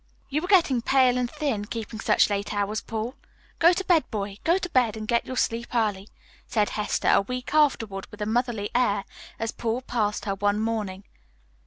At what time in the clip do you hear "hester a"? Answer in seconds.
6.69-7.21